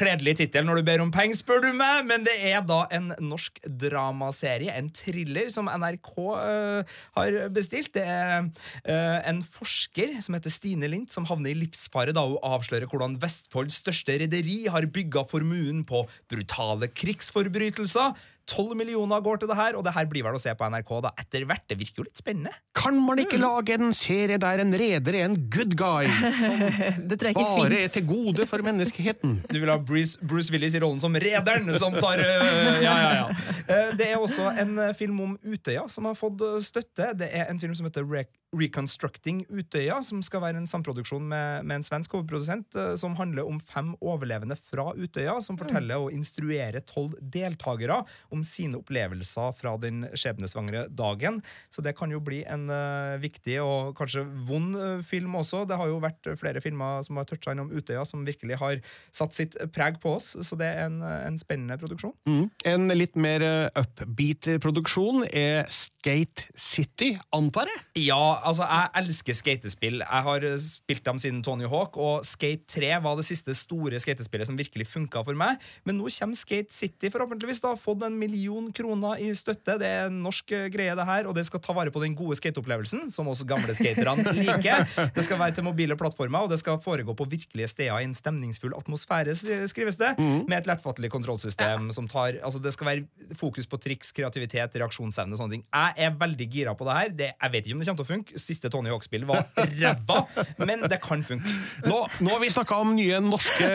[0.00, 3.12] Kledelig tittel når du ber om penger, spør du meg, men det er da en
[3.30, 7.92] norsk dramaserie, en thriller, som NRK eh, har bestilt.
[7.94, 8.50] Det er
[8.82, 13.20] eh, en forsker som heter Stine Lindt, som havner i livsfare da hun avslører hvordan
[13.22, 18.14] Vestfolds største rederi slaveri, har bygga formuen på brutale krigsforbrytelser.
[18.48, 20.92] 12 millioner går til det her, og det her blir vel å se på NRK
[21.04, 21.64] da etter hvert.
[21.68, 22.52] Det virker jo litt spennende.
[22.78, 26.08] Kan man ikke lage en serie der en reder er en good guy?
[27.08, 29.38] Det tror jeg ikke Bare er til gode for menneskeheten.
[29.50, 33.10] Du vil ha Bruce, Bruce Willis i rollen som rederen som tar øh, Ja, ja,
[33.18, 33.26] ja.
[33.68, 37.12] Eh, Det er også en eh, film om Utøya som har fått støtte.
[37.18, 41.66] Det er en film som heter Re Reconstructing Utøya, som skal være en samproduksjon med,
[41.68, 46.80] med en svensk hovedprodusent, som handler om fem overlevende fra Utøya, som forteller og instruerer
[46.88, 47.98] tolv deltakere
[48.32, 51.40] om sine opplevelser fra den skjebnesvangre dagen.
[51.72, 55.64] Så det kan jo bli en eh, viktig og kanskje vond eh, film også.
[55.68, 58.80] Det har jo vært flere filmer som har toucha innom Utøya, som virkelig har
[59.14, 62.14] satt sitt preg på oss, så det er en, en spennende produksjon.
[62.28, 62.46] Mm.
[62.68, 67.80] En litt mer eh, upbeat produksjon er Skate City, antar jeg?
[68.08, 70.02] Ja, altså, jeg elsker skatespill.
[70.02, 74.00] Jeg har eh, spilt dem siden Tony Hawk, og Skate 3 var det siste store
[74.02, 75.60] skatespillet som virkelig funka for meg.
[75.88, 79.78] Men nå kommer Skate City forhåpentligvis da, fått en million kroner i støtte.
[79.80, 82.36] Det er en norsk greie, det her, og det skal ta vare på den gode
[82.38, 84.84] skateopplevelsen, som oss gamle skaterne liker.
[85.16, 88.16] Det skal være til mobile plattformer, og det skal foregå på virkelige steder i en
[88.16, 89.34] stemningsfull atmosfære,
[89.70, 94.10] skrives det, med et lettfattelig kontrollsystem som tar Altså, det skal være fokus på triks,
[94.16, 95.64] kreativitet, reaksjonsevne og sånne ting.
[95.72, 97.12] Jeg er veldig gira på det her.
[97.18, 98.42] Det, jeg vet ikke om det kommer til å funke.
[98.42, 100.20] Siste Tony Hawk-spill var ræva,
[100.68, 101.54] men det kan funke.
[101.86, 103.68] Nå, nå har vi snakka om nye norske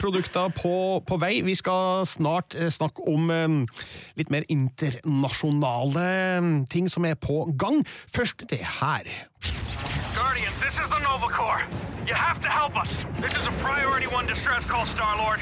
[0.00, 0.74] produkter på,
[1.06, 1.38] på vei.
[1.46, 3.46] Vi skal snart eh, snakke om eh,
[4.16, 7.84] litt mer internasjonale eh, ting som er på gang.
[8.14, 9.08] Først det her.
[10.14, 11.62] Guardians, this is the Nova Corps.
[12.06, 13.04] You have to help us.
[13.20, 15.40] This is a priority one distress call, Star-Lord.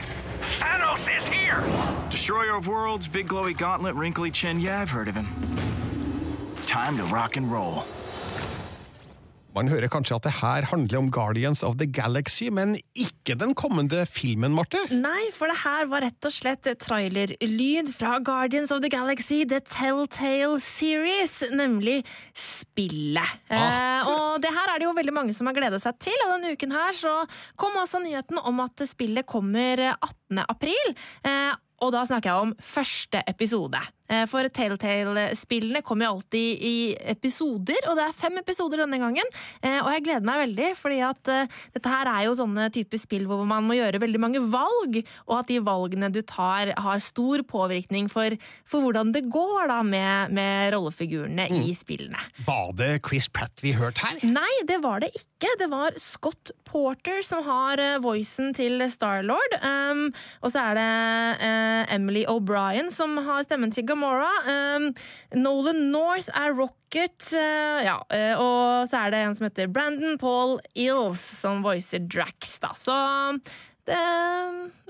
[0.59, 1.62] Thanos is here!
[2.11, 4.61] Destroyer of Worlds, Big Glowy Gauntlet, Wrinkly Chin.
[4.61, 5.27] Yeah, I've heard of him.
[6.66, 7.85] Time to rock and roll.
[9.57, 13.55] Man hører kanskje at det her handler om Guardians of the Galaxy, men ikke den
[13.57, 14.83] kommende filmen, Marte?
[14.92, 19.62] Nei, for det her var rett og slett trailerlyd fra Guardians of the Galaxy The
[19.64, 22.03] Telltale Series, nemlig
[22.37, 23.37] spillet.
[23.49, 26.37] Eh, og det her er det jo veldig mange som har gledet seg til, og
[26.37, 27.16] denne uken her så
[27.57, 30.45] kom også nyheten om at spillet kommer 18.
[30.45, 30.97] april.
[31.25, 33.81] Eh, og da snakker jeg om første episode.
[34.09, 36.75] Eh, For Telltale-spillene kommer jo alltid i
[37.12, 39.31] episoder, og det er fem episoder denne gangen.
[39.62, 43.01] Eh, Og jeg gleder meg veldig, fordi at eh, dette her er jo sånne typer
[43.01, 47.03] spill hvor man må gjøre veldig mange valg, og at de valgene du tar har
[47.03, 48.35] stor påvirkning for,
[48.69, 52.21] for hvordan det går da med, med rollefigurene i spillene.
[52.47, 54.21] Var det Chris Pratt vi hørte her?
[54.27, 55.53] Nei, det var det ikke.
[55.61, 59.57] Det var Scott Porter som har eh, voicen til Starlord.
[59.62, 60.07] Um,
[60.42, 60.88] og så er det
[61.40, 64.28] uh, Emily O'Brien som har stemmen til Gamora.
[64.76, 64.94] Um,
[65.35, 67.32] Nolan North er Rocket.
[67.32, 72.04] Uh, ja, uh, og så er det en som heter Brandon Paul Ills som voicer
[72.04, 72.74] Drax, da.
[72.76, 72.96] Så
[73.88, 74.00] det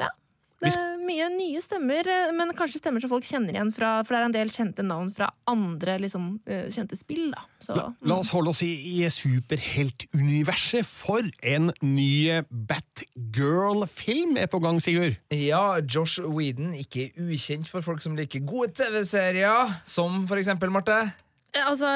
[0.01, 0.11] Ja.
[0.57, 4.15] Det er mye nye stemmer, eh, men kanskje stemmer som folk kjenner igjen fra For
[4.15, 7.43] det er en del kjente navn fra andre liksom, eh, kjente spill, da.
[7.61, 14.61] Så, La, la oss holde oss i, i superheltuniverset, for en ny Batgirl-film er på
[14.65, 15.19] gang, Sigurd.
[15.35, 21.03] Ja, Josh Whedon, ikke ukjent for folk som liker gode TV-serier, som for eksempel, Marte.
[21.53, 21.89] Eh, Altså,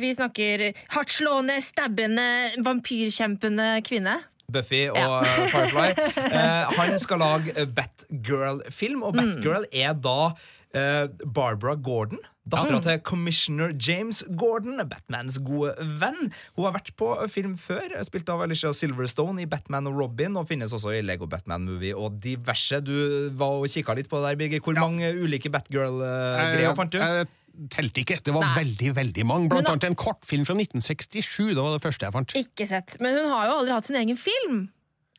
[0.00, 2.26] vi snakker hardtslående, stabbende,
[2.64, 4.18] vampyrkjempende kvinne.
[4.52, 5.20] Buffy og Ja.
[5.22, 5.88] eh, Firefly.
[6.36, 10.32] Eh, han skal lage eh, Batgirl-film, og Batgirl er da
[10.76, 12.18] eh, Barbara Gordon.
[12.46, 16.28] Dattera til Commissioner James Gordon, Batmans gode venn.
[16.54, 20.46] Hun har vært på film før, spilt av Alicia Silverstone i Batman og Robin, og
[20.46, 22.78] finnes også i Lego Batman-movie og diverse.
[22.86, 22.92] Du
[23.34, 24.62] var og kikka litt på det der, Birger.
[24.62, 27.00] Hvor mange ulike Batgirl-greier fant du?
[27.02, 27.32] Jeg, jeg
[27.72, 28.20] telte ikke.
[28.24, 29.50] Det var veldig veldig mange.
[29.52, 31.54] Blant annet en kortfilm fra 1967.
[31.54, 32.38] Det var det første jeg fant.
[32.38, 32.98] Ikke sett.
[33.02, 34.66] Men hun har jo aldri hatt sin egen film,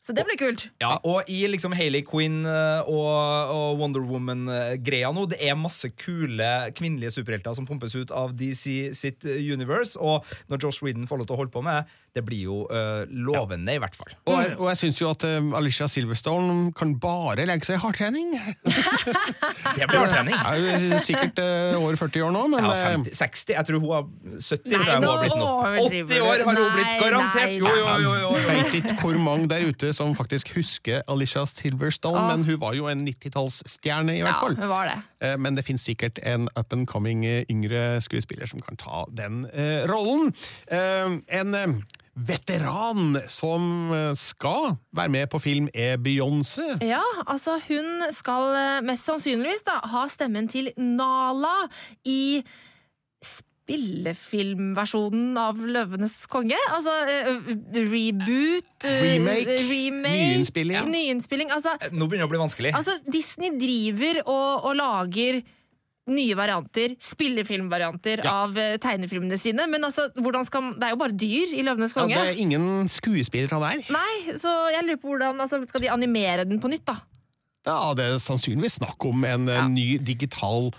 [0.04, 0.68] så det blir kult.
[0.80, 5.90] Ja, og i liksom Hayley Quinn eh, og, og Wonder Woman-greia nå, det er masse
[6.00, 6.48] kule
[6.78, 11.20] kvinnelige superhelter som pumpes ut av DC sitt eh, universe, og når Josh Whedon får
[11.22, 14.12] lov til å holde på med det, blir jo uh, lovende, i hvert fall.
[14.28, 17.82] Og jeg, og jeg syns jo at uh, Alicia Silverstone kan bare legge seg i
[17.86, 18.34] hardtrening.
[19.78, 20.36] Det blir hardtrening.
[20.36, 23.54] Jeg er sikkert uh, over 40 år nå, men Ja, eh, 50, 60.
[23.56, 24.08] Jeg tror hun har
[24.42, 24.74] 70.
[24.74, 25.50] Nei, hun nå har blitt nå.
[25.86, 27.52] 80 år har hun nei, blitt, garantert!
[27.52, 31.04] nei, Jo, jo, jo, jo, Jeg vet ikke hvor mange der ute som faktisk husker
[31.12, 32.32] Alicia Silverstone, Ah.
[32.34, 34.56] men hun var jo en 90-tallsstjerne, i hvert fall.
[34.58, 34.98] Ja, hun var det.
[35.28, 39.46] Eh, Men det finnes sikkert en up and coming yngre skuespiller som kan ta den
[39.90, 40.34] rollen.
[40.72, 41.84] En
[42.18, 46.78] veteran som eh, skal være med på film, er Beyoncé.
[46.86, 51.68] Ja, altså hun skal eh, mest sannsynligvis da ha stemmen til Nala
[52.06, 52.42] i
[53.68, 56.58] spillefilmversjonen av Løvenes konge?
[56.72, 60.88] Altså uh, reboot uh, Remake, remake nyinnspilling.
[60.94, 61.52] nyinnspilling.
[61.52, 62.72] Altså, Nå begynner det å bli vanskelig.
[62.78, 65.42] altså, Disney driver og, og lager
[66.12, 69.68] nye varianter, spillefilmvarianter av eh, tegnefilmene sine.
[69.72, 72.88] Men altså, hvordan skal, det er jo bare dyr i Løvenes Ja, det er ingen
[72.92, 73.84] skuespillere der.
[73.94, 76.98] Nei, så jeg lurer på hvordan altså, Skal de animere den på nytt, da?
[77.68, 79.66] Ja, det er sannsynligvis snakk om en ja.
[79.68, 80.72] ny digital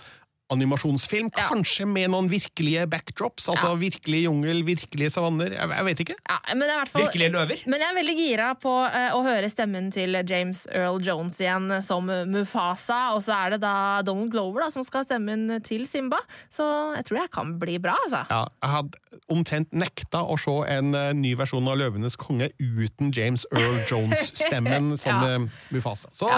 [0.49, 1.29] animasjonsfilm.
[1.35, 5.53] Kanskje med noen virkelige backdrops, altså virkelig jungel, virkelige savanner.
[5.55, 6.15] Jeg, jeg vet ikke.
[6.53, 7.63] Men, jeg i hvert fall, Virkelige løver?
[7.69, 11.69] men jeg er veldig gira på uh, å høre stemmen til James Earl Jones igjen
[11.85, 12.99] som Mufasa.
[13.15, 13.73] Og så er det da
[14.07, 16.19] Donald Glover da, som skal ha stemmen til Simba.
[16.51, 16.65] Så
[16.97, 18.23] jeg tror det kan bli bra, altså.
[18.29, 23.13] Ja, jeg hadde omtrent nekta å se en uh, ny versjon av Løvenes konge uten
[23.15, 25.35] James Earl Jones-stemmen som Ja.
[25.35, 26.09] eh, Mufasa.
[26.15, 26.29] Så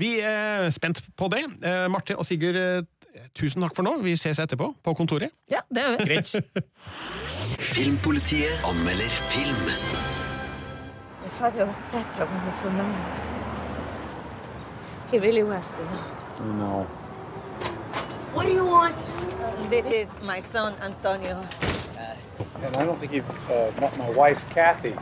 [0.00, 1.42] vi er spent på det.
[1.90, 2.86] Marte og Sigurd,
[3.34, 3.96] tusen takk for nå.
[4.04, 5.30] Vi ses etterpå på kontoret.
[5.50, 6.08] Ja, det gjør vi.
[6.10, 6.34] Greit.
[7.74, 9.70] Filmpolitiet anmelder film.
[15.10, 16.52] He really was, you know.
[16.58, 16.86] No.
[18.34, 18.96] What do you want?
[19.70, 21.44] This is my son, Antonio.
[22.62, 24.94] And I don't think you've uh, met my wife, Kathy.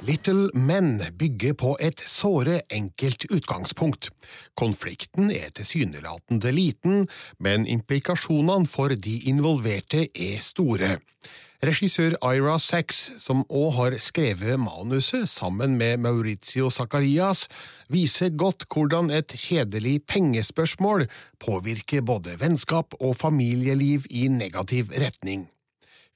[0.00, 4.08] Little Men bygger på et såre enkelt utgangspunkt.
[4.56, 7.04] Konflikten er tilsynelatende liten,
[7.36, 10.96] men implikasjonene for de involverte er store.
[11.60, 17.44] Regissør Ira Sachs, som òg har skrevet manuset sammen med Maurizio Zacarias,
[17.92, 21.10] viser godt hvordan et kjedelig pengespørsmål
[21.44, 25.50] påvirker både vennskap og familieliv i negativ retning.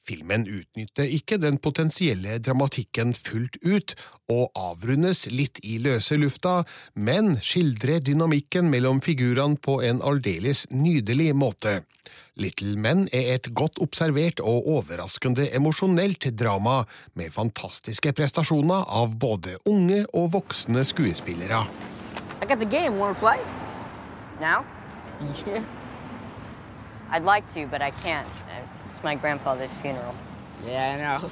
[0.05, 3.95] Filmen utnytter ikke den potensielle dramatikken fullt ut,
[4.29, 6.59] og avrundes litt i løse lufta,
[6.93, 11.79] men skildrer dynamikken mellom figurene på en aldeles nydelig måte.
[12.37, 16.83] Little Men er et godt observert og overraskende emosjonelt drama,
[17.15, 21.65] med fantastiske prestasjoner av både unge og voksne skuespillere.
[22.43, 22.99] I got the game.
[22.99, 23.39] Want to play?
[24.41, 24.65] Now?
[25.47, 25.65] Yeah.
[27.11, 28.27] I'd like to, but I can't.
[28.51, 30.15] Uh, It's my grandfather's funeral.
[30.65, 31.31] Yeah, I know.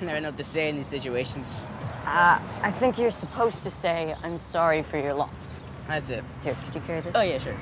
[0.06, 1.60] Never know what to say in these situations.
[2.06, 5.58] Uh, I think you're supposed to say, I'm sorry for your loss.
[5.88, 6.22] That's it.
[6.44, 7.16] Here, could you carry this?
[7.16, 7.56] Oh, yeah, sure.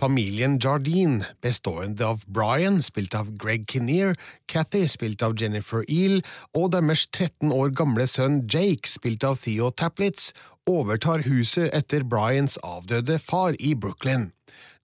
[0.00, 4.16] Familien Jardine, bestående av Brian, spilt av Greg Kinnear,
[4.46, 6.22] Cathy, spilt av Jennifer Eel,
[6.56, 10.32] og deres 13 år gamle sønn Jake, spilt av Theo Taplitz,
[10.64, 14.30] overtar huset etter Brians avdøde far i Brooklyn.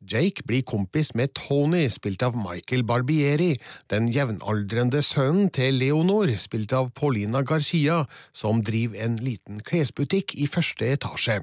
[0.01, 3.51] Jake blir kompis med Tony, spilt av Michael Barbieri,
[3.93, 10.49] den jevnaldrende sønnen til Leonor, spilt av Paulina Garcia, som driver en liten klesbutikk i
[10.49, 11.43] første etasje.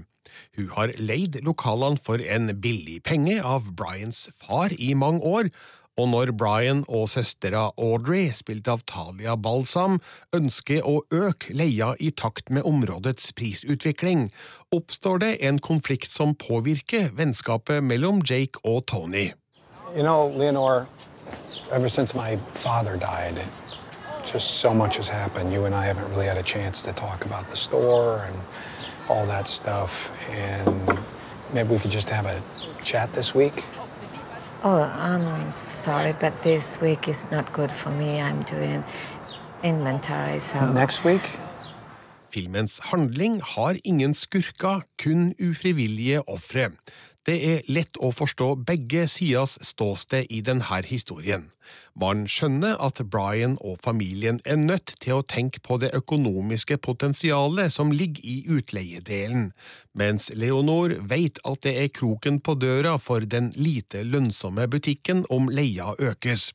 [0.57, 5.51] Hun har leid lokalene for en billig penge av Bryans far i mange år,
[5.97, 9.97] og når Brian og søstera Audrey, spilt av Talia Balsam,
[10.35, 14.27] ønsker å øke leia i takt med områdets prisutvikling,
[14.75, 19.31] oppstår det en konflikt som påvirker vennskapet mellom Jake og Tony.
[19.95, 20.85] You know, Leonore,
[21.71, 23.41] ever since my father died,
[24.25, 25.51] just so much has happened.
[25.51, 28.35] You and I haven't really had a chance to talk about the store and
[29.09, 30.11] all that stuff.
[30.29, 30.99] And
[31.53, 32.41] maybe we could just have a
[32.83, 33.63] chat this week.
[34.63, 38.19] Oh, I'm sorry, but this week is not good for me.
[38.19, 38.83] I'm doing
[39.63, 40.71] inventory, so.
[40.73, 41.39] Next week?
[42.33, 46.71] Filmens handling har ingen skurker, kun ufrivillige ofre.
[47.27, 51.49] Det er lett å forstå begge siders ståsted i denne historien.
[51.99, 57.73] Man skjønner at Brian og familien er nødt til å tenke på det økonomiske potensialet
[57.73, 59.49] som ligger i utleiedelen,
[59.91, 65.51] mens Leonor vet at det er kroken på døra for den lite lønnsomme butikken om
[65.51, 66.53] leia økes.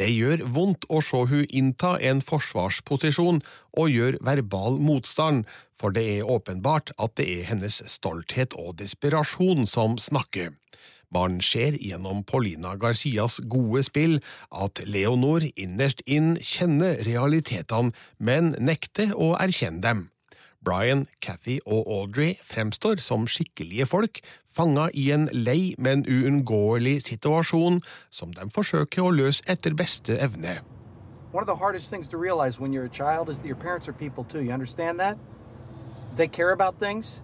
[0.00, 3.44] Det gjør vondt å se hun innta en forsvarsposisjon
[3.76, 5.44] og gjør verbal motstand,
[5.80, 10.54] for det er åpenbart at det er hennes stolthet og desperasjon som snakker.
[11.14, 14.18] Man ser gjennom Paulina Garcias gode spill
[14.50, 20.06] at Leonor innerst inn kjenner realitetene, men nekter å erkjenne dem.
[20.66, 24.18] Brian, Cathy og Audrey fremstår som skikkelige folk,
[24.50, 27.78] fanga i en lei, men uunngåelig situasjon
[28.10, 30.58] som de forsøker å løse etter beste evne.
[31.30, 33.88] One of the hardest things to realize when you're a child is that your parents
[33.88, 34.42] are people too.
[34.42, 35.16] You understand that?
[36.16, 37.22] They care about things.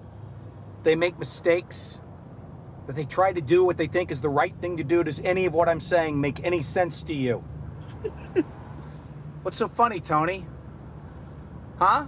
[0.83, 2.01] They make mistakes.
[2.87, 5.03] That they try to do what they think is the right thing to do.
[5.05, 7.43] Does any of what I'm saying make any sense to you?
[9.43, 10.45] What's so funny, Tony?
[11.79, 12.07] Huh?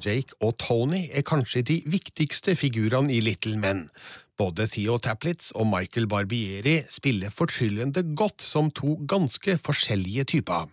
[0.00, 3.88] Jake og Tony er kanskje de viktigste figurene i Little Men.
[4.38, 10.70] Både Theo Taplitz og Michael Barbieri spiller fortryllende godt som to ganske forskjellige typer.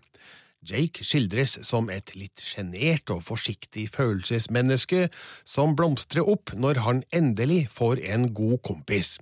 [0.68, 5.08] Jake skildres som et litt sjenert og forsiktig følelsesmenneske
[5.48, 9.16] som blomstrer opp når han endelig får en god kompis.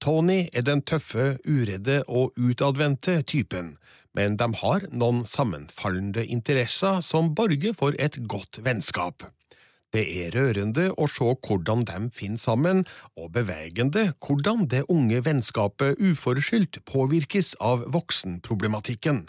[0.00, 3.74] Tony er den tøffe, uredde og utadvendte typen,
[4.16, 9.28] men de har noen sammenfallende interesser som borger for et godt vennskap.
[9.90, 12.84] Det er rørende å se hvordan de finner sammen,
[13.18, 19.24] og bevegende hvordan det unge vennskapet uforskyldt påvirkes av voksenproblematikken.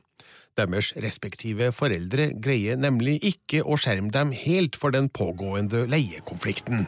[0.57, 6.87] Deres respektive foreldre greier nemlig ikke å skjerme dem helt for den pågående leiekonflikten.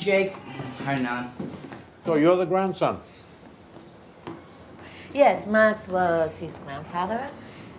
[0.00, 0.36] Jake,
[0.84, 1.30] Hernan.
[2.04, 2.96] So you're the grandson?
[5.14, 7.28] Yes, Max was his grandfather,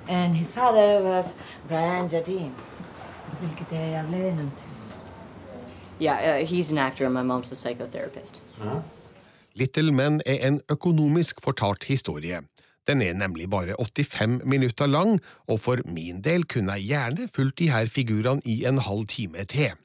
[0.08, 1.34] and his father was
[1.68, 2.54] Brian Jardine.
[3.42, 4.50] El que te hablé.
[6.00, 8.42] Yeah, uh, he's an actor and my mom's a psychotherapist.
[9.54, 12.42] Little Men er en økonomisk fortalt historie.
[12.88, 17.60] Den er nemlig bare 85 minutter lang, og for min del kunne jeg gjerne fulgt
[17.60, 19.76] de her figurene i en halv time til.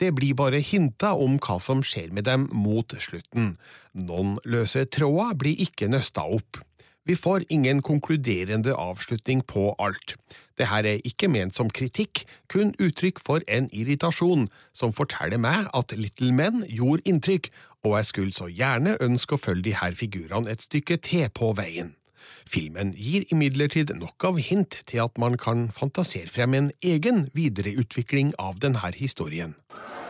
[0.00, 3.56] Det blir bare hinta om hva som skjer med dem mot slutten.
[3.94, 6.60] Noen løse tråder blir ikke nøsta opp.
[7.08, 10.14] Vi får ingen konkluderende avslutning på alt.
[10.58, 15.70] Det her er ikke ment som kritikk, kun uttrykk for en irritasjon, som forteller meg
[15.74, 17.48] at Little Men gjorde inntrykk,
[17.84, 21.54] og jeg skulle så gjerne ønske å følge de her figurene et stykke til på
[21.56, 21.97] veien.
[22.46, 28.34] Filmen gir imidlertid nok av hint til at man kan fantasere frem en egen videreutvikling
[28.38, 29.54] av denne historien.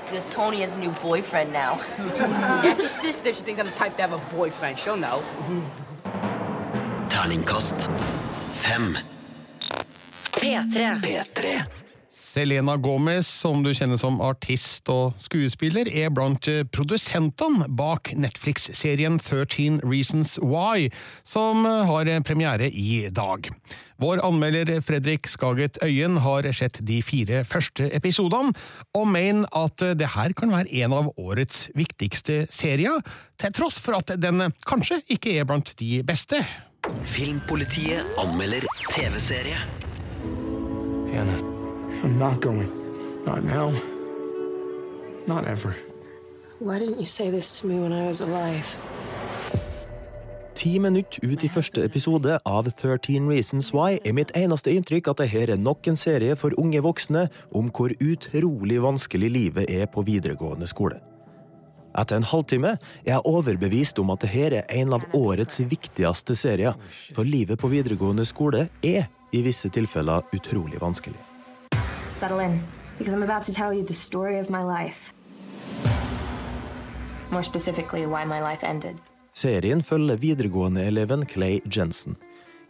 [0.09, 1.77] Because Tony has a new boyfriend now.
[2.63, 3.35] That's your sister.
[3.35, 4.79] She thinks I'm the type to have a boyfriend.
[4.79, 5.23] She'll know.
[7.11, 7.91] Terningkast
[8.53, 8.99] 5.
[10.33, 11.01] P3.
[11.03, 11.88] P3.
[12.29, 19.81] Selena Gomez, som du kjenner som artist og skuespiller, er blant produsentene bak Netflix-serien 13
[19.87, 20.91] Reasons Why,
[21.25, 23.49] som har premiere i dag.
[23.99, 28.53] Vår anmelder Fredrik Skaget Øyen har sett de fire første episodene,
[28.95, 33.01] og mener at det her kan være en av årets viktigste serier,
[33.41, 36.45] til tross for at den kanskje ikke er blant de beste.
[37.09, 39.59] Filmpolitiet anmelder TV-serie.
[41.09, 41.58] Hannah,
[42.03, 42.71] I'm not going.
[43.27, 43.73] Not now.
[45.27, 45.75] Not ever.
[46.61, 48.77] Why didn't you say this to me when I was alive?
[50.55, 55.21] Ti minutter ut i første episode av 13 Reasons Why er mitt eneste inntrykk at
[55.23, 60.03] dette er nok en serie for unge voksne om hvor utrolig vanskelig livet er på
[60.07, 60.99] videregående skole.
[61.99, 62.75] Etter en halvtime
[63.05, 66.75] er jeg overbevist om at dette er en av årets viktigste serier,
[67.15, 71.28] for livet på videregående skole er i visse tilfeller utrolig vanskelig.
[72.19, 72.61] Settle in,
[72.99, 75.13] because I'm about to tell you the story of my life.
[77.31, 78.97] More specifically, why my life ended.
[79.35, 82.17] Serien følger videregående-eleven Clay Jensen.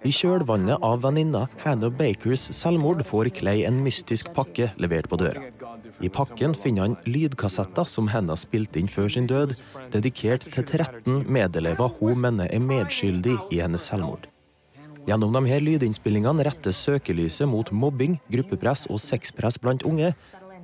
[0.04, 5.48] I kjølvannet av venninna Hannah Bakers selvmord får Clay en mystisk pakke levert på døra.
[6.04, 9.56] I pakken finner han lydkassetter som Hannah spilte inn før sin død,
[9.96, 14.28] dedikert til 13 medelever hun mener er medskyldig i hennes selvmord.
[15.08, 20.10] Gjennom de her lydinnspillingene rettes søkelyset mot mobbing, gruppepress og sexpress blant unge,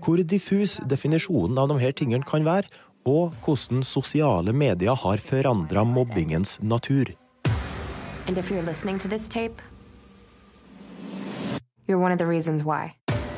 [0.05, 2.69] hvor diffus definisjonen av de her tingene kan være,
[3.09, 7.15] og hvordan sosiale medier har forandra mobbingens natur.
[8.29, 9.65] Tape.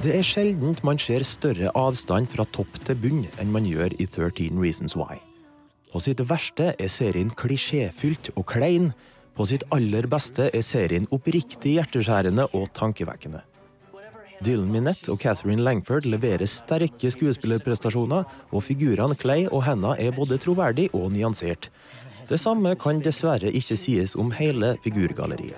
[0.02, 4.06] Det er sjeldent man ser større avstand fra topp til bunn enn man gjør i
[4.10, 5.22] 13 Reasons Why.
[5.92, 8.90] På sitt verste er serien klisjéfylt og klein.
[9.36, 13.42] På sitt aller beste er serien oppriktig hjerteskjærende og tankevekkende.
[14.44, 20.36] Dylan Minette og Catherine Langford leverer sterke skuespillerprestasjoner, og figurene Clay og Hannah er både
[20.40, 21.70] troverdig og nyansert.
[22.28, 25.56] Det samme kan dessverre ikke sies om hele figurgalleriet.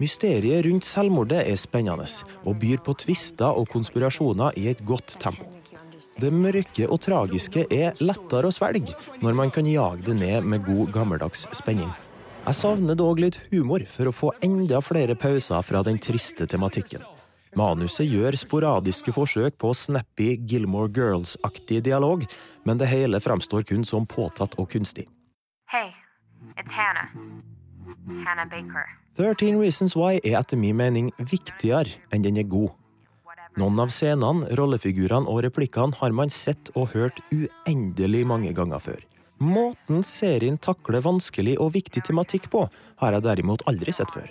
[0.00, 2.06] Mysteriet rundt selvmordet er spennende,
[2.44, 5.46] og byr på tvister og konspirasjoner i et godt tempo.
[6.20, 10.64] Det mørke og tragiske er lettere å svelge når man kan jage det ned med
[10.64, 11.92] god gammeldags spenning.
[12.46, 17.02] Jeg savner dog litt humor for å få enda flere pauser fra den triste tematikken.
[17.58, 22.22] Manuset gjør sporadiske forsøk på snappy Gilmore Girls-aktig dialog,
[22.62, 25.08] men det hele fremstår kun som påtatt og kunstig.
[25.72, 25.90] Hey,
[26.54, 27.10] it's Hannah.
[28.22, 28.94] Hannah Baker.
[29.18, 32.70] 13 Reasons Why er etter min mening viktigere enn den er god.
[33.58, 39.02] Noen av scenene, rollefigurene og replikkene har man sett og hørt uendelig mange ganger før.
[39.38, 42.64] Måten serien takler vanskelig og viktig tematikk på,
[43.02, 44.30] har jeg derimot aldri sett før.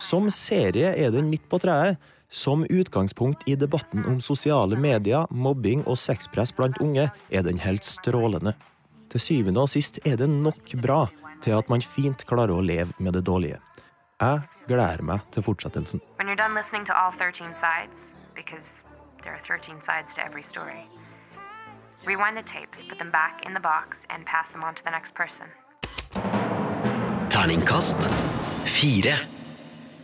[0.00, 1.98] Som serie er den midt på treet,
[2.30, 7.84] som utgangspunkt i debatten om sosiale medier, mobbing og sexpress blant unge er den helt
[7.84, 8.54] strålende.
[9.10, 11.08] Til syvende og sist er det nok bra
[11.42, 13.58] til at man fint klarer å leve med det dårlige.
[14.20, 16.00] Jeg gleder meg til fortsettelsen.
[16.18, 17.90] When you're done listening to all 13 sides,
[18.36, 18.66] because
[19.22, 20.86] there are 13 sides to every story,
[22.06, 24.90] rewind the tapes, put them back in the box, and pass them on to the
[24.90, 25.46] next person.
[27.30, 27.96] Terningkast
[28.66, 29.18] fire.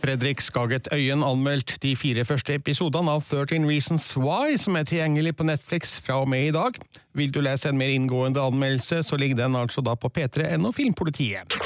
[0.01, 5.35] Fredrik Skaget Øyen anmeldt de fire første episodene av 13 Reasons Why, som er tilgjengelig
[5.35, 6.77] på Netflix fra og med i dag.
[7.17, 11.57] Vil du lese en mer inngående anmeldelse, så ligger den altså da på p3.no Filmpolitiet.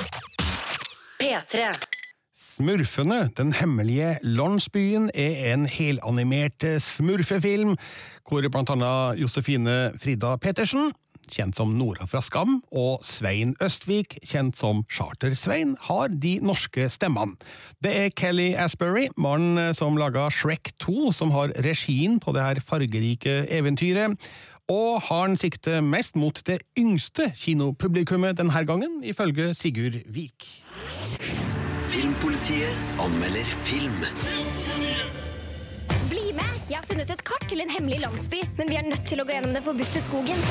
[1.22, 1.70] P3.
[2.52, 7.78] Smurfene, den hemmelige landsbyen, er en helanimert smurfefilm,
[8.28, 10.89] hvor blant annet Josefine Frida Petersen,
[11.32, 17.38] kjent som Nora fra Skam, og Svein Østvik, kjent som Charter-Svein, har de norske stemmene.
[17.80, 22.60] Det er Kelly Asbury, mannen som laga Shrek 2, som har regien på det her
[22.66, 24.20] fargerike eventyret.
[24.68, 30.52] Og har han sikte mest mot det yngste kinopublikummet denne gangen, ifølge Sigurd Vik.
[32.22, 33.95] Filmpolitiet anmelder film.
[36.11, 36.51] Bli med!
[36.69, 39.26] Jeg har funnet et kart til en hemmelig landsby, men vi er nødt til å
[39.26, 40.43] gå gjennom den forbudte skogen.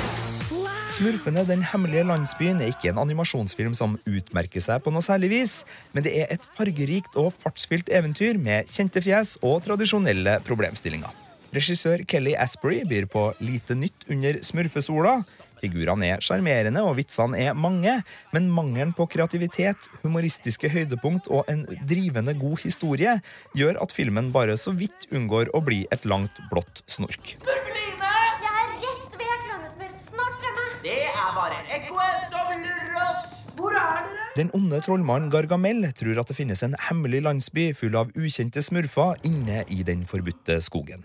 [0.90, 5.54] Smurfene Den hemmelige landsbyen er ikke en animasjonsfilm som utmerker seg på noe særlig vis,
[5.94, 11.14] men det er et fargerikt og fartsfylt eventyr med kjente fjes og tradisjonelle problemstillinger.
[11.54, 15.20] Regissør Kelly Asprey byr på lite nytt under smurfesola.
[15.60, 17.98] Figurene er sjarmerende og vitsene er mange,
[18.34, 23.18] men mangelen på kreativitet, humoristiske høydepunkt og en drivende god historie
[23.58, 27.34] gjør at filmen bare så vidt unngår å bli et langt, blått snork.
[27.40, 28.14] Smurfeline!
[28.40, 30.00] Jeg er rett ved Klønesmurf.
[30.00, 30.64] Snart fremme.
[30.84, 33.28] Det er bare ekkoet som lurer oss!
[33.58, 34.16] Hvor er dere?
[34.38, 39.18] Den onde trollmannen Gargamel tror at det finnes en hemmelig landsby full av ukjente smurfer
[39.26, 41.02] inne i den forbudte skogen.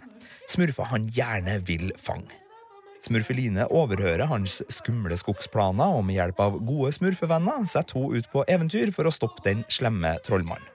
[0.47, 2.44] Smurfer han gjerne vil fange.
[3.05, 8.45] Smurfeline overhører hans skumle skogsplaner, og med hjelp av gode smurfevenner setter hun ut på
[8.49, 10.71] eventyr for å stoppe den slemme trollmannen.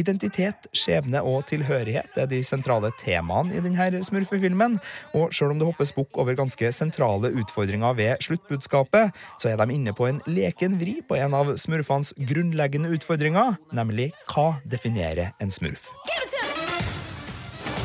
[0.00, 4.78] Identitet, skjebne og tilhørighet er de sentrale temaene i denne smurfefilmen,
[5.18, 9.76] og selv om det hoppes bukk over ganske sentrale utfordringer ved sluttbudskapet, så er de
[9.76, 15.52] inne på en leken vri på en av smurfenes grunnleggende utfordringer, nemlig hva definerer en
[15.52, 15.90] smurf?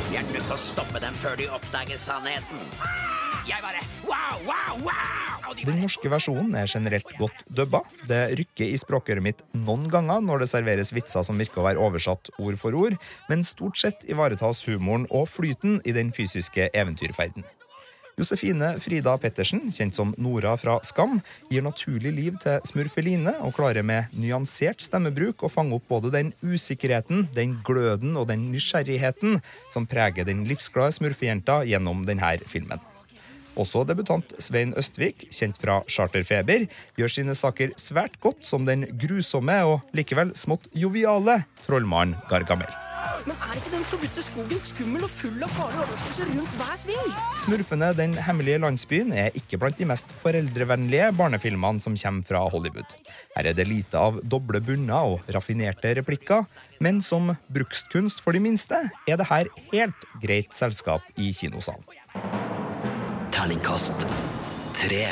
[0.08, 3.25] Vi er nødt til å stoppe dem før de oppdager sannheten.
[3.46, 5.54] Jeg bare wow, wow, wow!
[5.54, 7.84] De Den norske versjonen er generelt godt dubba.
[8.10, 11.84] Det rykker i språkøret mitt noen ganger når det serveres vitser som virker å være
[11.86, 12.96] oversatt ord for ord,
[13.30, 17.46] men stort sett ivaretas humoren og flyten i den fysiske eventyrferden.
[18.18, 21.20] Josefine Frida Pettersen, kjent som Nora fra Skam,
[21.52, 26.34] gir naturlig liv til Smurfeline og klarer med nyansert stemmebruk å fange opp både den
[26.42, 29.38] usikkerheten, den gløden og den nysgjerrigheten
[29.70, 32.82] som preger den livsglade smurfejenta gjennom denne filmen.
[33.56, 36.68] Også debutant Svein Østvik, kjent fra Charterfeber,
[37.00, 42.72] gjør sine saker svært godt som den grusomme og likevel smått joviale trollmannen Gargamel.
[43.26, 47.14] Men er ikke den forbudte skogen skummel og full av farlige overraskelser rundt hver sving?
[47.42, 52.96] Smurfene Den hemmelige landsbyen er ikke blant de mest foreldrevennlige barnefilmene som kommer fra Hollywood.
[53.36, 56.46] Her er det lite av doble bunner og raffinerte replikker,
[56.84, 61.86] men som brukskunst for de minste er det her helt greit selskap i kinosalen.
[63.46, 64.08] Terningkast
[64.74, 65.12] tre.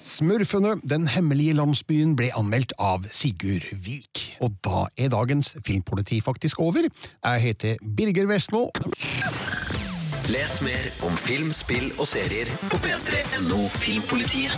[0.00, 4.22] Smurfene, den hemmelige landsbyen, ble anmeldt av Sigurd Vik.
[4.40, 6.88] Og da er dagens Filmpoliti faktisk over.
[6.88, 8.62] Jeg heter Birger Vestmo.
[10.32, 14.56] Les mer om film, spill og serier på p3.no Filmpolitiet.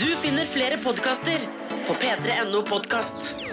[0.00, 1.44] Du finner flere podkaster
[1.84, 3.47] på p3.no podkast.